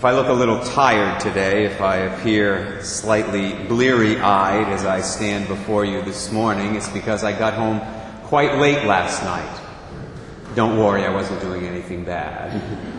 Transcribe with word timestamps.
If 0.00 0.06
I 0.06 0.12
look 0.12 0.28
a 0.28 0.32
little 0.32 0.58
tired 0.60 1.20
today, 1.20 1.66
if 1.66 1.82
I 1.82 1.96
appear 1.96 2.82
slightly 2.82 3.52
bleary 3.52 4.18
eyed 4.18 4.72
as 4.72 4.86
I 4.86 5.02
stand 5.02 5.46
before 5.46 5.84
you 5.84 6.00
this 6.00 6.32
morning, 6.32 6.74
it's 6.74 6.88
because 6.88 7.22
I 7.22 7.38
got 7.38 7.52
home 7.52 7.82
quite 8.24 8.56
late 8.56 8.86
last 8.86 9.22
night. 9.24 9.60
Don't 10.54 10.78
worry, 10.78 11.04
I 11.04 11.12
wasn't 11.12 11.42
doing 11.42 11.66
anything 11.66 12.06
bad. 12.06 12.62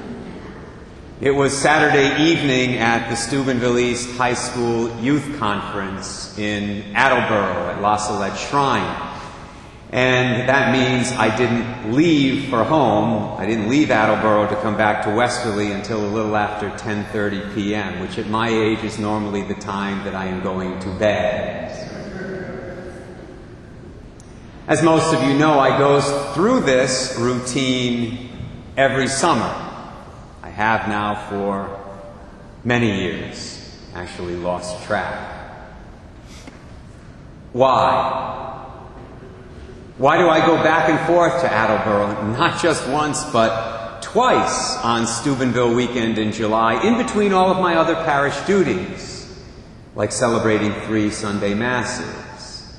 It 1.22 1.32
was 1.32 1.56
Saturday 1.56 2.32
evening 2.32 2.78
at 2.78 3.08
the 3.10 3.16
Steubenville 3.16 3.78
East 3.78 4.10
High 4.18 4.34
School 4.34 4.90
Youth 5.00 5.38
Conference 5.38 6.36
in 6.40 6.96
Attleboro 6.96 7.70
at 7.70 7.80
La 7.80 7.98
Salette 7.98 8.38
Shrine. 8.38 9.11
And 9.92 10.48
that 10.48 10.72
means 10.72 11.12
I 11.12 11.36
didn't 11.36 11.92
leave 11.92 12.50
for 12.50 12.64
home. 12.64 13.38
I 13.38 13.46
didn't 13.46 13.68
leave 13.68 13.92
Attleboro 13.92 14.48
to 14.48 14.56
come 14.62 14.78
back 14.78 15.04
to 15.04 15.10
Westerly 15.14 15.74
until 15.74 16.06
a 16.06 16.08
little 16.08 16.38
after 16.38 16.70
10:30 16.70 17.54
p.m., 17.54 18.00
which 18.00 18.18
at 18.18 18.28
my 18.28 18.48
age 18.48 18.86
is 18.86 18.98
normally 19.00 19.42
the 19.42 19.56
time 19.56 20.06
that 20.06 20.16
I 20.16 20.28
am 20.28 20.42
going 20.42 20.80
to 20.80 20.90
bed. 20.98 21.78
As 24.66 24.82
most 24.82 25.14
of 25.14 25.22
you 25.28 25.38
know, 25.38 25.60
I 25.60 25.78
go 25.78 26.00
through 26.34 26.62
this 26.62 27.18
routine 27.20 28.30
every 28.78 29.08
summer. 29.08 29.54
I 30.42 30.50
have 30.50 30.88
now 30.88 31.28
for 31.28 31.78
many 32.64 33.02
years. 33.02 33.58
Actually 33.94 34.38
lost 34.38 34.86
track. 34.86 35.20
Why? 37.52 38.51
Why 39.98 40.18
do 40.18 40.30
I 40.30 40.46
go 40.46 40.56
back 40.64 40.90
and 40.90 41.00
forth 41.06 41.42
to 41.42 41.52
Attleboro? 41.52 42.32
Not 42.38 42.62
just 42.62 42.88
once, 42.88 43.24
but 43.32 44.02
twice 44.02 44.78
on 44.78 45.06
Steubenville 45.06 45.74
weekend 45.76 46.18
in 46.18 46.32
July, 46.32 46.82
in 46.84 46.98
between 46.98 47.34
all 47.34 47.52
of 47.52 47.58
my 47.58 47.76
other 47.76 47.96
parish 47.96 48.36
duties, 48.48 49.30
like 49.96 50.12
celebrating 50.12 50.74
three 50.86 51.10
Sunday 51.10 51.54
Masses. 51.54 52.74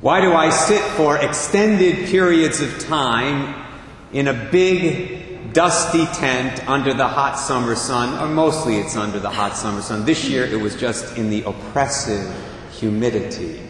Why 0.00 0.20
do 0.20 0.32
I 0.32 0.50
sit 0.50 0.82
for 0.92 1.16
extended 1.16 2.08
periods 2.08 2.60
of 2.60 2.78
time 2.80 3.66
in 4.12 4.28
a 4.28 4.48
big, 4.50 5.52
dusty 5.52 6.06
tent 6.06 6.68
under 6.68 6.92
the 6.92 7.06
hot 7.06 7.38
summer 7.38 7.76
sun, 7.76 8.18
or 8.18 8.32
mostly 8.32 8.76
it's 8.76 8.96
under 8.96 9.20
the 9.20 9.30
hot 9.30 9.56
summer 9.56 9.80
sun? 9.80 10.04
This 10.04 10.28
year 10.28 10.44
it 10.44 10.60
was 10.60 10.74
just 10.74 11.16
in 11.16 11.30
the 11.30 11.42
oppressive 11.42 12.34
humidity 12.72 13.69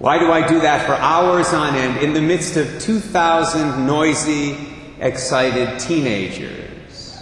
why 0.00 0.18
do 0.18 0.32
I 0.32 0.46
do 0.46 0.60
that 0.60 0.86
for 0.86 0.94
hours 0.94 1.52
on 1.52 1.76
end 1.76 1.98
in 1.98 2.14
the 2.14 2.22
midst 2.22 2.56
of 2.56 2.80
2,000 2.80 3.86
noisy, 3.86 4.56
excited 4.98 5.78
teenagers? 5.78 7.18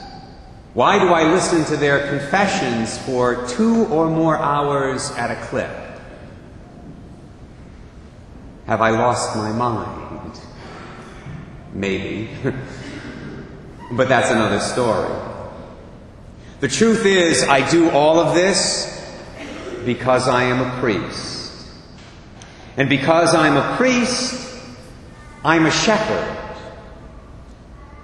Why 0.75 1.01
do 1.01 1.09
I 1.09 1.25
listen 1.25 1.65
to 1.65 1.77
their 1.77 2.07
confessions 2.09 2.97
for 2.99 3.49
two 3.49 3.87
or 3.87 4.09
more 4.09 4.39
hours 4.39 5.11
at 5.11 5.33
a 5.33 5.47
clip? 5.47 5.73
Have 8.67 8.81
I 8.81 8.91
lost 8.91 9.35
my 9.35 9.51
mind? 9.51 10.39
Maybe. 11.75 12.31
but 13.91 14.09
that's 14.09 14.31
another 14.31 14.61
story. 14.61 15.13
The 16.61 16.69
truth 16.69 17.05
is, 17.07 17.43
I 17.43 17.69
do 17.69 17.91
all 17.91 18.21
of 18.21 18.37
this 18.37 18.95
because 19.85 20.29
I 20.29 20.45
am 20.45 20.61
a 20.61 20.81
priest. 20.81 21.38
And 22.79 22.89
because 22.89 23.35
I'm 23.35 23.57
a 23.57 23.77
priest, 23.77 24.57
I'm 25.45 25.67
a 25.67 25.71
shepherd. 25.71 26.37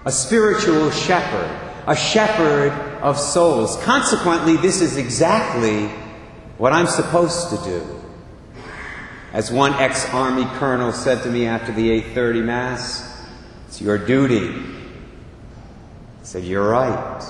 A 0.05 0.11
spiritual 0.11 0.91
shepherd. 0.91 1.49
A 1.87 1.94
shepherd 1.94 2.72
of 3.00 3.16
souls. 3.16 3.76
Consequently, 3.84 4.56
this 4.56 4.81
is 4.81 4.97
exactly 4.97 5.87
what 6.59 6.72
I'm 6.72 6.88
supposed 6.88 7.50
to 7.50 7.56
do. 7.59 8.00
As 9.32 9.53
one 9.53 9.75
ex-army 9.75 10.44
colonel 10.59 10.91
said 10.93 11.22
to 11.22 11.31
me 11.31 11.47
after 11.47 11.70
the 11.70 11.91
8:30 11.91 12.43
mass, 12.43 13.04
it's 13.69 13.81
your 13.81 13.97
duty. 13.97 14.56
I 16.20 16.25
said, 16.25 16.43
"You're 16.43 16.69
right." 16.69 17.22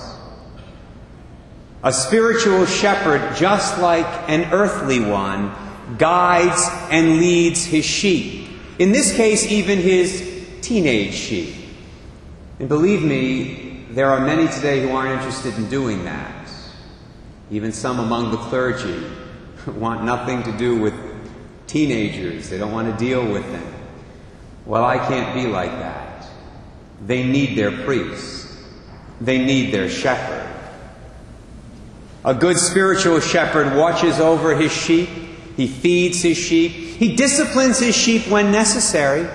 A 1.83 1.93
spiritual 1.93 2.65
shepherd, 2.65 3.35
just 3.35 3.77
like 3.79 4.07
an 4.27 4.51
earthly 4.51 4.99
one, 4.99 5.51
guides 5.97 6.67
and 6.91 7.17
leads 7.17 7.65
his 7.65 7.85
sheep. 7.85 8.49
In 8.79 8.91
this 8.91 9.15
case, 9.15 9.51
even 9.51 9.79
his 9.79 10.47
teenage 10.61 11.13
sheep. 11.13 11.53
And 12.59 12.67
believe 12.67 13.03
me, 13.03 13.85
there 13.91 14.09
are 14.09 14.19
many 14.19 14.47
today 14.47 14.81
who 14.81 14.95
aren't 14.95 15.11
interested 15.11 15.55
in 15.55 15.69
doing 15.69 16.05
that. 16.05 16.49
Even 17.51 17.71
some 17.71 17.99
among 17.99 18.31
the 18.31 18.37
clergy 18.37 19.03
want 19.67 20.03
nothing 20.03 20.43
to 20.43 20.57
do 20.57 20.79
with 20.79 20.93
teenagers, 21.67 22.49
they 22.49 22.57
don't 22.57 22.71
want 22.71 22.91
to 22.91 22.97
deal 22.97 23.25
with 23.25 23.49
them. 23.51 23.73
Well, 24.65 24.83
I 24.83 24.97
can't 24.97 25.33
be 25.35 25.47
like 25.47 25.71
that. 25.71 26.27
They 27.05 27.23
need 27.23 27.57
their 27.57 27.71
priest, 27.83 28.47
they 29.21 29.43
need 29.43 29.73
their 29.73 29.89
shepherd. 29.89 30.51
A 32.23 32.33
good 32.33 32.57
spiritual 32.57 33.19
shepherd 33.19 33.77
watches 33.77 34.19
over 34.19 34.55
his 34.55 34.71
sheep 34.71 35.09
he 35.55 35.67
feeds 35.67 36.21
his 36.21 36.37
sheep. 36.37 36.71
He 36.71 37.15
disciplines 37.15 37.79
his 37.79 37.95
sheep 37.95 38.27
when 38.27 38.51
necessary. 38.51 39.27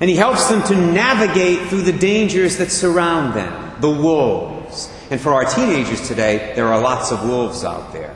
And 0.00 0.08
he 0.08 0.16
helps 0.16 0.48
them 0.48 0.62
to 0.64 0.74
navigate 0.74 1.68
through 1.68 1.82
the 1.82 1.92
dangers 1.92 2.56
that 2.56 2.70
surround 2.70 3.34
them, 3.34 3.80
the 3.80 3.90
wolves. 3.90 4.90
And 5.10 5.20
for 5.20 5.34
our 5.34 5.44
teenagers 5.44 6.06
today, 6.06 6.52
there 6.54 6.68
are 6.68 6.80
lots 6.80 7.12
of 7.12 7.24
wolves 7.24 7.64
out 7.64 7.92
there. 7.92 8.14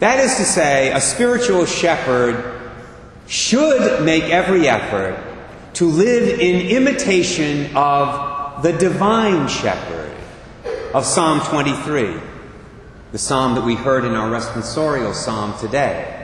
That 0.00 0.20
is 0.20 0.36
to 0.36 0.44
say, 0.44 0.92
a 0.92 1.00
spiritual 1.00 1.66
shepherd 1.66 2.60
should 3.26 4.04
make 4.04 4.24
every 4.24 4.68
effort 4.68 5.18
to 5.74 5.86
live 5.86 6.38
in 6.38 6.68
imitation 6.68 7.74
of 7.74 8.62
the 8.62 8.72
divine 8.72 9.48
shepherd 9.48 10.14
of 10.94 11.04
Psalm 11.04 11.40
23, 11.40 12.14
the 13.10 13.18
psalm 13.18 13.54
that 13.56 13.64
we 13.64 13.74
heard 13.74 14.04
in 14.04 14.12
our 14.12 14.30
responsorial 14.30 15.14
psalm 15.14 15.58
today. 15.58 16.23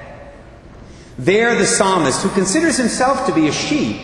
There, 1.21 1.55
the 1.55 1.67
psalmist, 1.67 2.23
who 2.23 2.31
considers 2.31 2.79
himself 2.79 3.27
to 3.27 3.35
be 3.35 3.47
a 3.47 3.53
sheep, 3.53 4.01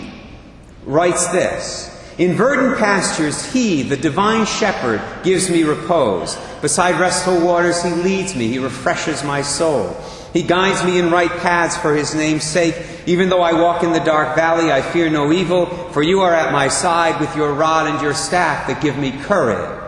writes 0.85 1.29
this 1.29 1.91
In 2.19 2.35
verdant 2.35 2.77
pastures, 2.77 3.51
he, 3.55 3.83
the 3.83 3.97
divine 3.97 4.45
shepherd, 4.45 5.01
gives 5.23 5.49
me 5.49 5.63
repose. 5.63 6.37
Beside 6.61 7.01
restful 7.01 7.41
waters, 7.41 7.83
he 7.83 7.89
leads 7.89 8.37
me, 8.37 8.49
he 8.49 8.59
refreshes 8.59 9.25
my 9.25 9.41
soul. 9.41 9.97
He 10.35 10.43
guides 10.43 10.85
me 10.85 10.99
in 10.99 11.11
right 11.11 11.31
paths 11.31 11.79
for 11.79 11.97
his 11.97 12.15
name's 12.15 12.45
sake. 12.45 12.77
Even 13.07 13.31
though 13.31 13.41
I 13.41 13.55
walk 13.55 13.83
in 13.83 13.93
the 13.93 14.01
dark 14.01 14.37
valley, 14.37 14.71
I 14.71 14.83
fear 14.83 15.09
no 15.09 15.33
evil, 15.33 15.65
for 15.93 16.03
you 16.03 16.21
are 16.21 16.35
at 16.35 16.53
my 16.53 16.69
side 16.69 17.19
with 17.19 17.35
your 17.35 17.55
rod 17.55 17.87
and 17.87 18.03
your 18.03 18.13
staff 18.13 18.67
that 18.67 18.83
give 18.83 18.99
me 18.99 19.13
courage. 19.23 19.81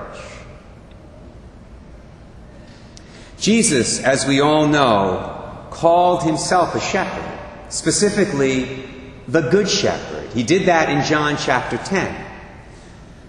Jesus, 3.38 4.02
as 4.02 4.26
we 4.26 4.40
all 4.40 4.66
know, 4.66 5.37
called 5.78 6.24
himself 6.24 6.74
a 6.74 6.80
shepherd, 6.80 7.38
specifically 7.68 8.84
the 9.28 9.42
Good 9.42 9.68
Shepherd. 9.68 10.28
He 10.30 10.42
did 10.42 10.66
that 10.66 10.88
in 10.88 11.04
John 11.04 11.36
chapter 11.38 11.76
10. 11.76 12.26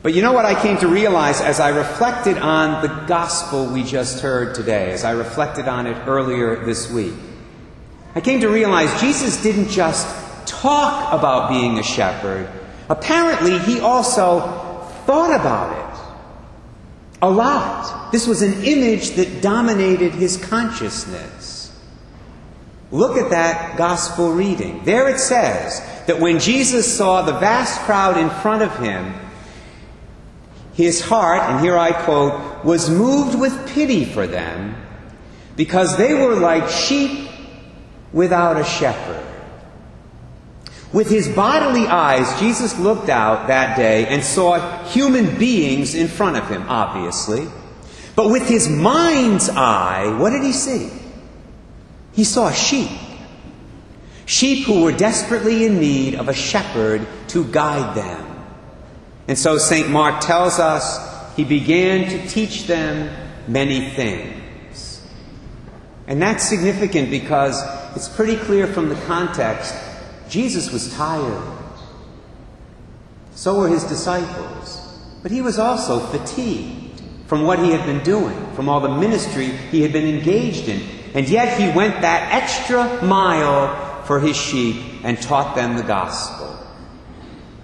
But 0.01 0.15
you 0.15 0.23
know 0.23 0.33
what 0.33 0.45
I 0.45 0.59
came 0.59 0.77
to 0.77 0.87
realize 0.87 1.41
as 1.41 1.59
I 1.59 1.69
reflected 1.69 2.39
on 2.39 2.81
the 2.81 2.87
gospel 3.05 3.67
we 3.67 3.83
just 3.83 4.21
heard 4.21 4.55
today, 4.55 4.91
as 4.91 5.03
I 5.03 5.11
reflected 5.11 5.67
on 5.67 5.85
it 5.85 6.07
earlier 6.07 6.65
this 6.65 6.89
week? 6.89 7.13
I 8.15 8.21
came 8.21 8.39
to 8.39 8.49
realize 8.49 8.99
Jesus 8.99 9.43
didn't 9.43 9.69
just 9.69 10.07
talk 10.47 11.13
about 11.13 11.49
being 11.49 11.77
a 11.77 11.83
shepherd, 11.83 12.49
apparently, 12.89 13.59
he 13.59 13.79
also 13.79 14.39
thought 15.05 15.39
about 15.39 15.77
it 15.77 15.89
a 17.21 17.29
lot. 17.29 18.11
This 18.11 18.25
was 18.25 18.41
an 18.41 18.63
image 18.63 19.11
that 19.11 19.43
dominated 19.43 20.13
his 20.13 20.37
consciousness. 20.37 21.58
Look 22.91 23.17
at 23.17 23.29
that 23.29 23.77
gospel 23.77 24.31
reading. 24.31 24.83
There 24.83 25.07
it 25.09 25.19
says 25.19 25.79
that 26.07 26.19
when 26.19 26.39
Jesus 26.39 26.91
saw 26.97 27.21
the 27.21 27.37
vast 27.39 27.79
crowd 27.81 28.17
in 28.17 28.29
front 28.41 28.63
of 28.63 28.75
him, 28.79 29.13
his 30.73 31.01
heart, 31.01 31.41
and 31.41 31.59
here 31.59 31.77
I 31.77 31.91
quote, 31.91 32.65
was 32.65 32.89
moved 32.89 33.37
with 33.37 33.69
pity 33.69 34.05
for 34.05 34.25
them 34.25 34.75
because 35.55 35.97
they 35.97 36.13
were 36.13 36.35
like 36.35 36.69
sheep 36.69 37.29
without 38.11 38.57
a 38.57 38.63
shepherd. 38.63 39.25
With 40.91 41.09
his 41.09 41.29
bodily 41.29 41.85
eyes, 41.85 42.39
Jesus 42.39 42.79
looked 42.79 43.09
out 43.09 43.47
that 43.47 43.77
day 43.77 44.07
and 44.07 44.23
saw 44.23 44.83
human 44.85 45.37
beings 45.37 45.93
in 45.93 46.07
front 46.07 46.37
of 46.37 46.47
him, 46.49 46.63
obviously. 46.67 47.47
But 48.15 48.31
with 48.31 48.47
his 48.47 48.67
mind's 48.67 49.49
eye, 49.49 50.17
what 50.17 50.31
did 50.31 50.41
he 50.41 50.51
see? 50.51 50.89
He 52.19 52.25
saw 52.25 52.51
sheep. 52.51 52.91
Sheep 54.25 54.65
who 54.65 54.81
were 54.81 54.91
desperately 54.91 55.65
in 55.65 55.79
need 55.79 56.15
of 56.15 56.27
a 56.27 56.33
shepherd 56.33 57.07
to 57.29 57.45
guide 57.45 57.95
them. 57.95 58.45
And 59.29 59.37
so 59.37 59.57
St. 59.57 59.89
Mark 59.89 60.19
tells 60.19 60.59
us 60.59 60.99
he 61.37 61.45
began 61.45 62.09
to 62.09 62.27
teach 62.27 62.67
them 62.67 63.09
many 63.47 63.91
things. 63.91 65.07
And 66.07 66.21
that's 66.21 66.43
significant 66.43 67.09
because 67.09 67.63
it's 67.95 68.09
pretty 68.09 68.35
clear 68.35 68.67
from 68.67 68.89
the 68.89 68.99
context 69.05 69.73
Jesus 70.27 70.73
was 70.73 70.93
tired. 70.95 71.57
So 73.31 73.59
were 73.59 73.69
his 73.69 73.85
disciples. 73.85 74.99
But 75.23 75.31
he 75.31 75.41
was 75.41 75.57
also 75.57 76.01
fatigued 76.01 77.01
from 77.27 77.43
what 77.43 77.59
he 77.59 77.71
had 77.71 77.85
been 77.85 78.03
doing, 78.03 78.35
from 78.55 78.67
all 78.67 78.81
the 78.81 78.97
ministry 78.97 79.45
he 79.71 79.83
had 79.83 79.93
been 79.93 80.05
engaged 80.05 80.67
in. 80.67 80.98
And 81.13 81.27
yet 81.27 81.59
he 81.59 81.69
went 81.75 82.01
that 82.01 82.31
extra 82.33 83.03
mile 83.03 84.03
for 84.03 84.19
his 84.19 84.35
sheep 84.35 85.03
and 85.03 85.21
taught 85.21 85.55
them 85.55 85.75
the 85.75 85.83
gospel. 85.83 86.57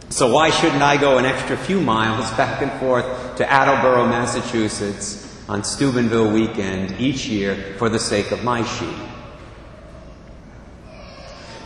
So 0.10 0.32
why 0.32 0.50
shouldn't 0.50 0.82
I 0.82 0.98
go 0.98 1.18
an 1.18 1.26
extra 1.26 1.58
few 1.58 1.82
miles 1.82 2.30
back 2.38 2.62
and 2.62 2.72
forth 2.80 3.36
to 3.38 3.52
Attleboro, 3.52 4.08
Massachusetts 4.08 5.24
on 5.50 5.64
Steubenville 5.64 6.32
weekend 6.32 7.00
each 7.00 7.28
year 7.28 7.76
for 7.78 7.90
the 7.90 8.00
sake 8.00 8.32
of 8.32 8.44
my 8.44 8.64
sheep? 8.64 8.96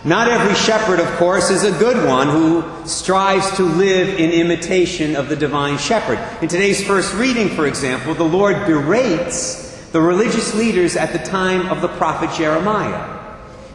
Not 0.06 0.30
every 0.30 0.56
shepherd, 0.56 1.02
of 1.02 1.08
course, 1.18 1.50
is 1.50 1.66
a 1.66 1.78
good 1.78 2.08
one 2.08 2.30
who 2.30 2.64
strives 2.88 3.52
to 3.58 3.64
live 3.64 4.18
in 4.18 4.32
imitation 4.32 5.18
of 5.18 5.28
the 5.28 5.36
divine 5.36 5.78
shepherd. 5.78 6.18
In 6.42 6.48
today's 6.48 6.82
first 6.82 7.14
reading, 7.16 7.50
for 7.50 7.68
example, 7.68 8.14
the 8.14 8.24
Lord 8.24 8.66
berates 8.66 9.69
the 9.92 10.02
religious 10.02 10.56
leaders 10.56 10.96
at 10.96 11.14
the 11.14 11.20
time 11.20 11.68
of 11.70 11.82
the 11.82 11.88
prophet 11.88 12.36
Jeremiah. 12.38 13.18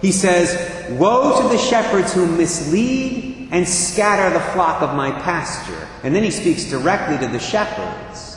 He 0.00 0.12
says, 0.12 0.90
Woe 0.93 1.43
to 1.43 1.49
the 1.49 1.58
shepherds 1.58 2.12
who 2.12 2.26
mislead 2.26 3.49
and 3.50 3.69
scatter 3.69 4.32
the 4.32 4.44
flock 4.52 4.82
of 4.82 4.94
my 4.94 5.11
pasture. 5.11 5.88
And 6.02 6.14
then 6.14 6.22
he 6.22 6.31
speaks 6.31 6.64
directly 6.64 7.19
to 7.19 7.32
the 7.32 7.38
shepherds. 7.38 8.37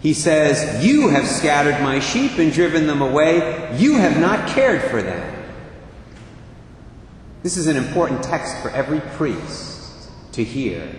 He 0.00 0.14
says, 0.14 0.84
You 0.84 1.08
have 1.08 1.26
scattered 1.26 1.82
my 1.82 2.00
sheep 2.00 2.38
and 2.38 2.52
driven 2.52 2.86
them 2.86 3.02
away. 3.02 3.76
You 3.76 3.96
have 3.96 4.18
not 4.18 4.48
cared 4.48 4.82
for 4.90 5.02
them. 5.02 5.32
This 7.42 7.56
is 7.56 7.66
an 7.66 7.76
important 7.76 8.22
text 8.22 8.56
for 8.58 8.70
every 8.70 9.00
priest 9.00 10.10
to 10.32 10.42
hear, 10.42 10.90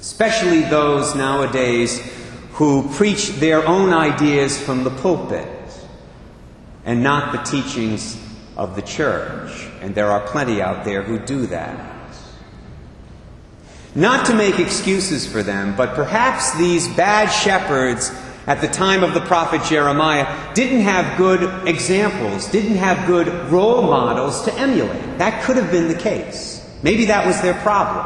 especially 0.00 0.62
those 0.62 1.14
nowadays 1.14 2.00
who 2.58 2.88
preach 2.94 3.28
their 3.34 3.64
own 3.68 3.92
ideas 3.92 4.60
from 4.60 4.82
the 4.82 4.90
pulpit 4.90 5.46
and 6.84 7.04
not 7.04 7.30
the 7.30 7.38
teachings 7.48 8.20
of 8.56 8.74
the 8.74 8.82
church. 8.82 9.68
And 9.80 9.94
there 9.94 10.10
are 10.10 10.26
plenty 10.26 10.60
out 10.60 10.84
there 10.84 11.02
who 11.02 11.20
do 11.20 11.46
that. 11.46 11.94
Not 13.94 14.26
to 14.26 14.34
make 14.34 14.58
excuses 14.58 15.24
for 15.24 15.44
them, 15.44 15.76
but 15.76 15.94
perhaps 15.94 16.52
these 16.58 16.88
bad 16.88 17.28
shepherds 17.28 18.10
at 18.48 18.60
the 18.60 18.66
time 18.66 19.04
of 19.04 19.14
the 19.14 19.20
prophet 19.20 19.62
Jeremiah 19.62 20.26
didn't 20.54 20.80
have 20.80 21.16
good 21.16 21.68
examples, 21.68 22.48
didn't 22.50 22.78
have 22.78 23.06
good 23.06 23.28
role 23.52 23.82
models 23.82 24.42
to 24.46 24.54
emulate. 24.54 25.18
That 25.18 25.44
could 25.44 25.56
have 25.56 25.70
been 25.70 25.86
the 25.86 25.94
case. 25.94 26.68
Maybe 26.82 27.04
that 27.04 27.24
was 27.24 27.40
their 27.40 27.54
problem. 27.54 28.04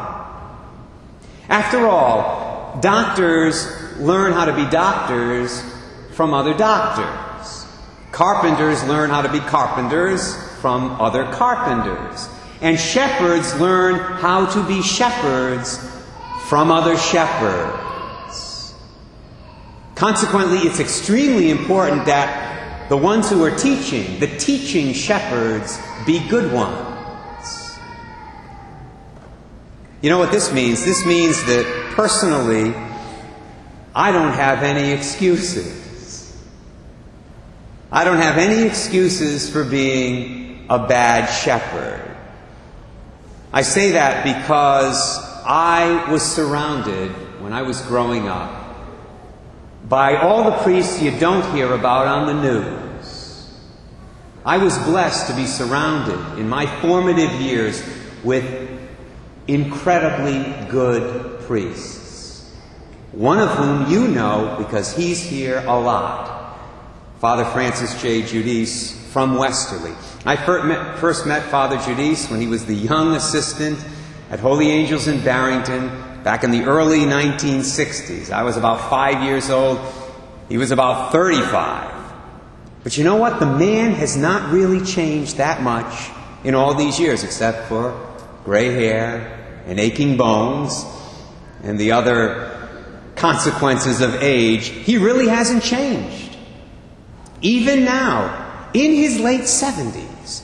After 1.49 1.87
all, 1.87 2.79
doctors 2.81 3.82
learn 3.99 4.33
how 4.33 4.45
to 4.45 4.53
be 4.53 4.69
doctors 4.69 5.63
from 6.11 6.33
other 6.33 6.53
doctors. 6.53 7.65
Carpenters 8.11 8.83
learn 8.83 9.09
how 9.09 9.21
to 9.21 9.31
be 9.31 9.39
carpenters 9.39 10.35
from 10.61 11.01
other 11.01 11.25
carpenters. 11.33 12.29
And 12.61 12.79
shepherds 12.79 13.59
learn 13.59 13.99
how 13.99 14.45
to 14.45 14.67
be 14.67 14.81
shepherds 14.81 15.79
from 16.47 16.71
other 16.71 16.97
shepherds. 16.97 18.73
Consequently, 19.95 20.59
it's 20.59 20.79
extremely 20.79 21.49
important 21.49 22.05
that 22.05 22.89
the 22.89 22.97
ones 22.97 23.29
who 23.29 23.43
are 23.43 23.55
teaching, 23.55 24.19
the 24.19 24.27
teaching 24.37 24.93
shepherds, 24.93 25.79
be 26.05 26.19
good 26.27 26.51
ones. 26.51 27.77
You 30.01 30.09
know 30.09 30.17
what 30.17 30.31
this 30.31 30.51
means? 30.51 30.83
This 30.83 31.05
means 31.05 31.43
that 31.45 31.93
personally, 31.95 32.73
I 33.95 34.11
don't 34.11 34.33
have 34.33 34.63
any 34.63 34.91
excuses. 34.91 36.35
I 37.91 38.03
don't 38.03 38.17
have 38.17 38.37
any 38.37 38.63
excuses 38.63 39.49
for 39.49 39.63
being 39.63 40.65
a 40.69 40.87
bad 40.87 41.27
shepherd. 41.27 42.01
I 43.51 43.61
say 43.61 43.91
that 43.91 44.23
because 44.23 45.19
I 45.45 46.09
was 46.11 46.23
surrounded 46.23 47.11
when 47.39 47.53
I 47.53 47.61
was 47.61 47.81
growing 47.81 48.27
up 48.27 48.61
by 49.87 50.15
all 50.15 50.45
the 50.45 50.57
priests 50.63 51.01
you 51.01 51.11
don't 51.19 51.53
hear 51.53 51.71
about 51.73 52.07
on 52.07 52.25
the 52.27 52.41
news. 52.41 53.53
I 54.43 54.57
was 54.57 54.75
blessed 54.79 55.27
to 55.27 55.35
be 55.35 55.45
surrounded 55.45 56.39
in 56.39 56.49
my 56.49 56.65
formative 56.81 57.31
years 57.39 57.83
with 58.23 58.69
incredibly 59.47 60.43
good 60.71 61.41
priests. 61.41 62.02
One 63.13 63.37
of 63.37 63.49
whom 63.51 63.91
you 63.91 64.07
know 64.07 64.55
because 64.57 64.95
he's 64.95 65.21
here 65.21 65.63
a 65.67 65.79
lot. 65.79 66.57
Father 67.19 67.45
Francis 67.45 68.01
J. 68.01 68.23
Giudice 68.23 68.91
from 69.11 69.37
Westerly. 69.37 69.93
I 70.25 70.35
first 70.35 71.27
met 71.27 71.43
Father 71.43 71.77
Giudice 71.77 72.31
when 72.31 72.41
he 72.41 72.47
was 72.47 72.65
the 72.65 72.73
young 72.73 73.15
assistant 73.15 73.77
at 74.31 74.39
Holy 74.39 74.71
Angels 74.71 75.07
in 75.07 75.23
Barrington 75.23 75.89
back 76.23 76.43
in 76.43 76.49
the 76.49 76.63
early 76.63 77.01
1960s. 77.01 78.31
I 78.31 78.41
was 78.41 78.57
about 78.57 78.89
five 78.89 79.21
years 79.23 79.51
old. 79.51 79.79
He 80.49 80.57
was 80.57 80.71
about 80.71 81.11
35. 81.11 81.93
But 82.83 82.97
you 82.97 83.03
know 83.03 83.17
what? 83.17 83.39
The 83.39 83.45
man 83.45 83.91
has 83.91 84.17
not 84.17 84.51
really 84.51 84.83
changed 84.83 85.37
that 85.37 85.61
much 85.61 86.09
in 86.43 86.55
all 86.55 86.73
these 86.73 86.99
years, 86.99 87.23
except 87.23 87.69
for 87.69 87.95
gray 88.43 88.73
hair 88.73 89.61
and 89.67 89.79
aching 89.79 90.17
bones 90.17 90.83
and 91.61 91.79
the 91.79 91.91
other 91.91 92.62
consequences 93.23 94.01
of 94.01 94.15
age. 94.15 94.67
He 94.67 94.97
really 94.97 95.29
hasn't 95.29 95.63
changed. 95.63 96.35
Even 97.41 97.85
now, 97.85 98.69
in 98.73 98.91
his 98.91 99.17
late 99.17 99.43
70s, 99.43 100.43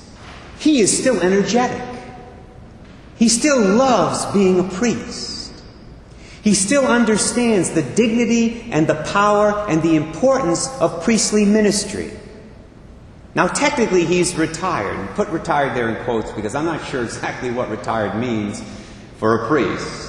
he 0.59 0.79
is 0.79 0.97
still 0.97 1.19
energetic. 1.19 1.85
He 3.17 3.27
still 3.27 3.59
loves 3.59 4.25
being 4.27 4.61
a 4.61 4.63
priest. 4.63 5.51
He 6.41 6.53
still 6.53 6.87
understands 6.87 7.71
the 7.71 7.81
dignity 7.81 8.71
and 8.71 8.87
the 8.87 9.03
power 9.11 9.65
and 9.67 9.81
the 9.81 9.97
importance 9.97 10.69
of 10.79 11.03
priestly 11.03 11.43
ministry. 11.43 12.11
Now, 13.35 13.47
technically, 13.47 14.05
he's 14.05 14.35
retired. 14.35 15.09
Put 15.15 15.27
retired 15.27 15.75
there 15.75 15.89
in 15.89 16.01
quotes 16.05 16.31
because 16.31 16.55
I'm 16.55 16.63
not 16.63 16.85
sure 16.85 17.03
exactly 17.03 17.51
what 17.51 17.69
retired 17.69 18.17
means 18.17 18.63
for 19.17 19.43
a 19.43 19.47
priest. 19.49 20.08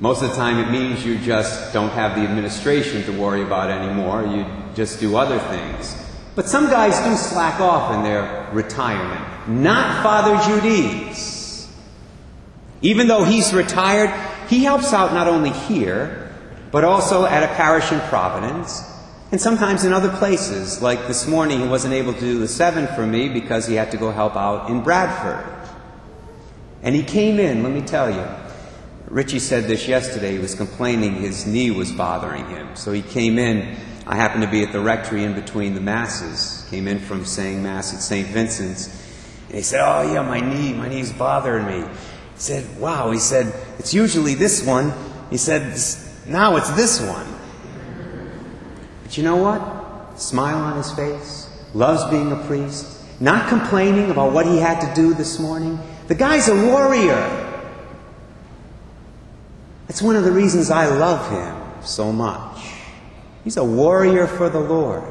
Most 0.00 0.22
of 0.22 0.30
the 0.30 0.36
time, 0.36 0.58
it 0.58 0.70
means 0.70 1.04
you 1.04 1.18
just 1.18 1.72
don't 1.72 1.90
have 1.90 2.14
the 2.14 2.22
administration 2.22 3.02
to 3.04 3.12
worry 3.20 3.42
about 3.42 3.70
anymore. 3.70 4.24
You 4.24 4.46
just 4.74 5.00
do 5.00 5.16
other 5.16 5.40
things. 5.40 5.96
But 6.36 6.48
some 6.48 6.66
guys 6.66 7.00
do 7.00 7.16
slack 7.16 7.60
off 7.60 7.92
in 7.94 8.04
their 8.04 8.48
retirement. 8.52 9.48
Not 9.48 10.04
Father 10.04 10.36
Giudice. 10.36 11.68
Even 12.80 13.08
though 13.08 13.24
he's 13.24 13.52
retired, 13.52 14.14
he 14.48 14.62
helps 14.62 14.92
out 14.92 15.12
not 15.12 15.26
only 15.26 15.50
here, 15.50 16.32
but 16.70 16.84
also 16.84 17.24
at 17.24 17.42
a 17.42 17.52
parish 17.54 17.90
in 17.90 17.98
Providence, 18.02 18.84
and 19.32 19.40
sometimes 19.40 19.84
in 19.84 19.92
other 19.92 20.10
places. 20.16 20.80
Like 20.80 21.08
this 21.08 21.26
morning, 21.26 21.60
he 21.60 21.66
wasn't 21.66 21.94
able 21.94 22.12
to 22.14 22.20
do 22.20 22.38
the 22.38 22.46
seven 22.46 22.86
for 22.94 23.04
me 23.04 23.28
because 23.28 23.66
he 23.66 23.74
had 23.74 23.90
to 23.90 23.96
go 23.96 24.12
help 24.12 24.36
out 24.36 24.70
in 24.70 24.80
Bradford. 24.80 25.44
And 26.84 26.94
he 26.94 27.02
came 27.02 27.40
in, 27.40 27.64
let 27.64 27.72
me 27.72 27.82
tell 27.82 28.10
you. 28.10 28.24
Richie 29.10 29.38
said 29.38 29.64
this 29.64 29.88
yesterday. 29.88 30.32
He 30.32 30.38
was 30.38 30.54
complaining 30.54 31.14
his 31.14 31.46
knee 31.46 31.70
was 31.70 31.90
bothering 31.90 32.46
him. 32.50 32.76
So 32.76 32.92
he 32.92 33.00
came 33.00 33.38
in. 33.38 33.76
I 34.06 34.16
happened 34.16 34.42
to 34.42 34.50
be 34.50 34.62
at 34.62 34.72
the 34.72 34.80
rectory 34.80 35.24
in 35.24 35.34
between 35.34 35.74
the 35.74 35.80
Masses. 35.80 36.66
Came 36.70 36.86
in 36.86 36.98
from 36.98 37.24
saying 37.24 37.62
Mass 37.62 37.94
at 37.94 38.00
St. 38.00 38.28
Vincent's. 38.28 38.86
And 39.46 39.56
he 39.56 39.62
said, 39.62 39.80
Oh, 39.80 40.12
yeah, 40.12 40.22
my 40.22 40.40
knee, 40.40 40.74
my 40.74 40.88
knee's 40.88 41.12
bothering 41.12 41.66
me 41.66 41.88
He 41.88 42.40
said, 42.40 42.78
Wow. 42.78 43.10
He 43.10 43.18
said, 43.18 43.54
It's 43.78 43.94
usually 43.94 44.34
this 44.34 44.64
one. 44.66 44.92
He 45.30 45.38
said, 45.38 45.78
Now 46.26 46.56
it's 46.56 46.70
this 46.72 47.00
one. 47.00 47.26
But 49.04 49.16
you 49.16 49.24
know 49.24 49.36
what? 49.36 50.20
Smile 50.20 50.58
on 50.58 50.76
his 50.76 50.92
face, 50.92 51.48
loves 51.72 52.04
being 52.10 52.32
a 52.32 52.36
priest, 52.46 53.02
not 53.20 53.48
complaining 53.48 54.10
about 54.10 54.32
what 54.32 54.44
he 54.44 54.58
had 54.58 54.80
to 54.80 54.94
do 54.94 55.14
this 55.14 55.38
morning. 55.38 55.78
The 56.08 56.14
guy's 56.14 56.48
a 56.48 56.66
warrior. 56.66 57.47
That's 59.88 60.02
one 60.02 60.16
of 60.16 60.24
the 60.24 60.32
reasons 60.32 60.70
I 60.70 60.86
love 60.86 61.30
him 61.30 61.82
so 61.82 62.12
much. 62.12 62.74
He's 63.42 63.56
a 63.56 63.64
warrior 63.64 64.26
for 64.26 64.50
the 64.50 64.60
Lord. 64.60 65.02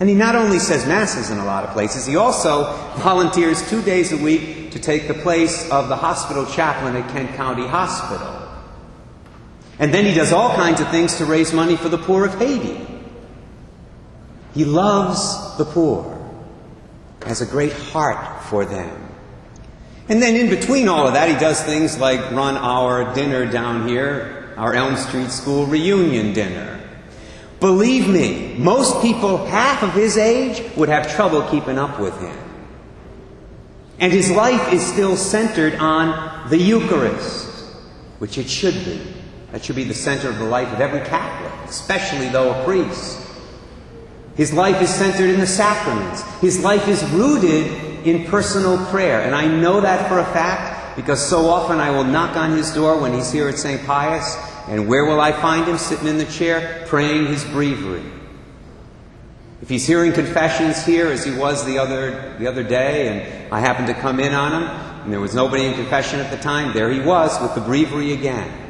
And 0.00 0.08
he 0.08 0.14
not 0.16 0.34
only 0.34 0.58
says 0.58 0.86
masses 0.86 1.30
in 1.30 1.38
a 1.38 1.44
lot 1.44 1.64
of 1.64 1.70
places, 1.70 2.04
he 2.04 2.16
also 2.16 2.64
volunteers 2.96 3.68
two 3.70 3.80
days 3.82 4.10
a 4.12 4.16
week 4.16 4.72
to 4.72 4.80
take 4.80 5.06
the 5.06 5.14
place 5.14 5.70
of 5.70 5.88
the 5.88 5.94
hospital 5.94 6.44
chaplain 6.46 6.96
at 6.96 7.08
Kent 7.12 7.36
County 7.36 7.66
Hospital. 7.66 8.42
And 9.78 9.94
then 9.94 10.04
he 10.04 10.12
does 10.12 10.32
all 10.32 10.54
kinds 10.56 10.80
of 10.80 10.88
things 10.90 11.16
to 11.18 11.24
raise 11.24 11.52
money 11.52 11.76
for 11.76 11.88
the 11.88 11.98
poor 11.98 12.24
of 12.24 12.34
Haiti. 12.38 12.84
He 14.54 14.64
loves 14.64 15.56
the 15.58 15.64
poor, 15.64 16.20
has 17.24 17.40
a 17.40 17.46
great 17.46 17.72
heart 17.72 18.42
for 18.44 18.64
them. 18.64 19.13
And 20.08 20.20
then 20.20 20.36
in 20.36 20.50
between 20.50 20.88
all 20.88 21.06
of 21.06 21.14
that, 21.14 21.28
he 21.28 21.34
does 21.36 21.62
things 21.62 21.98
like 21.98 22.30
run 22.30 22.56
our 22.56 23.14
dinner 23.14 23.50
down 23.50 23.88
here, 23.88 24.52
our 24.56 24.74
Elm 24.74 24.96
Street 24.96 25.30
School 25.30 25.66
reunion 25.66 26.34
dinner. 26.34 26.80
Believe 27.60 28.08
me, 28.08 28.54
most 28.58 29.00
people 29.00 29.46
half 29.46 29.82
of 29.82 29.94
his 29.94 30.18
age 30.18 30.62
would 30.76 30.90
have 30.90 31.10
trouble 31.14 31.42
keeping 31.48 31.78
up 31.78 31.98
with 31.98 32.18
him. 32.20 32.38
And 33.98 34.12
his 34.12 34.30
life 34.30 34.72
is 34.72 34.84
still 34.84 35.16
centered 35.16 35.76
on 35.76 36.50
the 36.50 36.58
Eucharist, 36.58 37.46
which 38.18 38.36
it 38.36 38.50
should 38.50 38.74
be. 38.84 39.00
That 39.52 39.64
should 39.64 39.76
be 39.76 39.84
the 39.84 39.94
center 39.94 40.28
of 40.28 40.38
the 40.38 40.44
life 40.44 40.70
of 40.72 40.80
every 40.80 41.00
Catholic, 41.00 41.70
especially 41.70 42.28
though 42.28 42.60
a 42.60 42.64
priest. 42.64 43.20
His 44.36 44.52
life 44.52 44.82
is 44.82 44.92
centered 44.92 45.30
in 45.30 45.40
the 45.40 45.46
sacraments. 45.46 46.22
His 46.40 46.62
life 46.62 46.88
is 46.88 47.02
rooted 47.10 47.83
in 48.04 48.24
personal 48.26 48.84
prayer. 48.86 49.22
And 49.22 49.34
I 49.34 49.46
know 49.46 49.80
that 49.80 50.08
for 50.08 50.18
a 50.18 50.24
fact 50.24 50.96
because 50.96 51.24
so 51.26 51.46
often 51.48 51.80
I 51.80 51.90
will 51.90 52.04
knock 52.04 52.36
on 52.36 52.56
his 52.56 52.72
door 52.72 53.00
when 53.00 53.12
he's 53.12 53.32
here 53.32 53.48
at 53.48 53.58
St. 53.58 53.84
Pius, 53.84 54.36
and 54.68 54.88
where 54.88 55.04
will 55.04 55.20
I 55.20 55.32
find 55.32 55.66
him? 55.66 55.76
Sitting 55.76 56.06
in 56.06 56.18
the 56.18 56.24
chair, 56.26 56.84
praying 56.86 57.26
his 57.26 57.44
breviary. 57.44 58.04
If 59.60 59.68
he's 59.68 59.86
hearing 59.86 60.12
confessions 60.12 60.84
here, 60.84 61.08
as 61.08 61.24
he 61.24 61.32
was 61.32 61.64
the 61.64 61.78
other, 61.78 62.36
the 62.38 62.46
other 62.46 62.62
day, 62.62 63.08
and 63.08 63.52
I 63.52 63.60
happened 63.60 63.88
to 63.88 63.94
come 63.94 64.20
in 64.20 64.32
on 64.32 64.62
him, 64.62 64.68
and 65.04 65.12
there 65.12 65.20
was 65.20 65.34
nobody 65.34 65.64
in 65.64 65.74
confession 65.74 66.20
at 66.20 66.30
the 66.30 66.36
time, 66.36 66.72
there 66.74 66.90
he 66.90 67.00
was 67.00 67.40
with 67.40 67.54
the 67.54 67.60
breviary 67.60 68.12
again. 68.12 68.60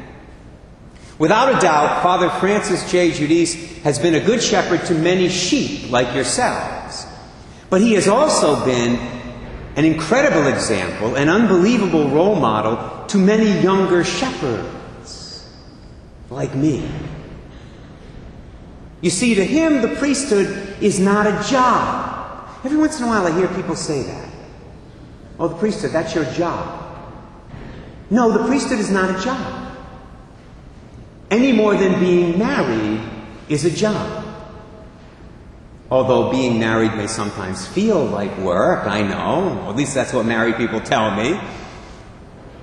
Without 1.17 1.55
a 1.55 1.59
doubt, 1.61 2.03
Father 2.03 2.29
Francis 2.41 2.89
J. 2.91 3.11
Giudice 3.11 3.81
has 3.83 3.99
been 3.99 4.15
a 4.15 4.19
good 4.19 4.41
shepherd 4.41 4.85
to 4.87 4.93
many 4.93 5.29
sheep 5.29 5.89
like 5.89 6.13
yourselves. 6.13 7.05
But 7.69 7.81
he 7.81 7.93
has 7.93 8.07
also 8.07 8.65
been 8.65 9.14
an 9.75 9.85
incredible 9.85 10.47
example, 10.47 11.15
an 11.15 11.29
unbelievable 11.29 12.09
role 12.09 12.35
model 12.35 13.05
to 13.07 13.17
many 13.17 13.61
younger 13.61 14.03
shepherds 14.03 15.49
like 16.29 16.55
me. 16.55 16.89
You 19.01 19.09
see, 19.09 19.35
to 19.35 19.45
him, 19.45 19.81
the 19.81 19.95
priesthood 19.95 20.81
is 20.81 20.99
not 20.99 21.27
a 21.27 21.49
job. 21.49 22.49
Every 22.63 22.77
once 22.77 22.97
in 22.99 23.05
a 23.05 23.07
while, 23.07 23.27
I 23.27 23.37
hear 23.37 23.47
people 23.49 23.75
say 23.75 24.03
that. 24.03 24.29
Oh, 25.37 25.49
the 25.49 25.55
priesthood, 25.55 25.91
that's 25.91 26.15
your 26.15 26.25
job. 26.25 26.81
No, 28.09 28.31
the 28.31 28.47
priesthood 28.47 28.79
is 28.79 28.89
not 28.89 29.19
a 29.19 29.23
job 29.23 29.65
any 31.31 31.51
more 31.51 31.75
than 31.75 31.99
being 31.99 32.37
married 32.37 33.01
is 33.49 33.65
a 33.65 33.71
job. 33.71 34.14
Although 35.91 36.31
being 36.31 36.59
married 36.59 36.95
may 36.95 37.07
sometimes 37.07 37.67
feel 37.67 38.03
like 38.03 38.35
work, 38.39 38.87
I 38.87 39.03
know. 39.03 39.69
At 39.69 39.75
least 39.75 39.93
that's 39.93 40.13
what 40.13 40.25
married 40.25 40.55
people 40.55 40.81
tell 40.81 41.15
me. 41.15 41.39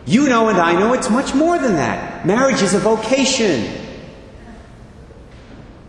You 0.07 0.29
know 0.29 0.49
and 0.49 0.59
I 0.59 0.73
know 0.73 0.93
it's 0.93 1.09
much 1.09 1.35
more 1.35 1.59
than 1.59 1.77
that. 1.77 2.27
Marriage 2.27 2.63
is 2.63 2.75
a 2.75 2.81
vocation. 2.81 3.79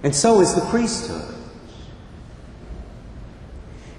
And 0.04 0.14
so 0.16 0.42
is 0.42 0.54
the 0.54 0.62
priesthood. 0.62 1.34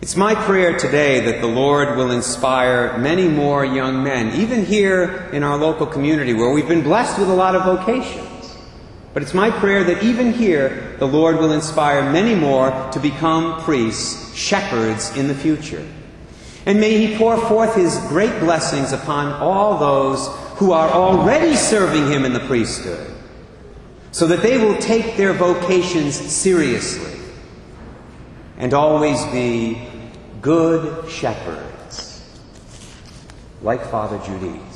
It's 0.00 0.16
my 0.16 0.34
prayer 0.34 0.78
today 0.78 1.20
that 1.20 1.40
the 1.40 1.46
Lord 1.46 1.96
will 1.96 2.10
inspire 2.10 2.98
many 2.98 3.26
more 3.26 3.64
young 3.64 4.04
men, 4.04 4.38
even 4.38 4.64
here 4.66 5.30
in 5.32 5.42
our 5.42 5.56
local 5.56 5.86
community 5.86 6.34
where 6.34 6.52
we've 6.52 6.68
been 6.68 6.82
blessed 6.82 7.18
with 7.18 7.30
a 7.30 7.34
lot 7.34 7.54
of 7.56 7.64
vocations. 7.64 8.33
But 9.14 9.22
it's 9.22 9.32
my 9.32 9.50
prayer 9.50 9.84
that 9.84 10.02
even 10.02 10.32
here, 10.32 10.96
the 10.98 11.06
Lord 11.06 11.38
will 11.38 11.52
inspire 11.52 12.12
many 12.12 12.34
more 12.34 12.70
to 12.90 12.98
become 12.98 13.62
priests, 13.62 14.34
shepherds 14.34 15.16
in 15.16 15.28
the 15.28 15.34
future. 15.34 15.86
And 16.66 16.80
may 16.80 17.06
He 17.06 17.16
pour 17.16 17.36
forth 17.38 17.76
His 17.76 17.96
great 18.08 18.40
blessings 18.40 18.92
upon 18.92 19.32
all 19.34 19.78
those 19.78 20.26
who 20.58 20.72
are 20.72 20.90
already 20.90 21.54
serving 21.54 22.10
Him 22.10 22.24
in 22.24 22.32
the 22.32 22.40
priesthood, 22.40 23.08
so 24.10 24.26
that 24.26 24.42
they 24.42 24.58
will 24.58 24.76
take 24.78 25.16
their 25.16 25.32
vocations 25.32 26.16
seriously 26.16 27.20
and 28.58 28.74
always 28.74 29.24
be 29.26 29.88
good 30.40 31.08
shepherds, 31.08 32.20
like 33.62 33.84
Father 33.90 34.18
Giudice. 34.18 34.73